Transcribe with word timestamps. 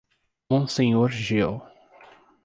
Monsenhor 0.49 1.13
Gil 1.13 1.61